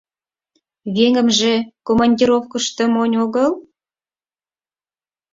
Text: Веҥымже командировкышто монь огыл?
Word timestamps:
Веҥымже 0.95 1.53
командировкышто 1.87 2.83
монь 2.93 3.15
огыл? 3.25 3.51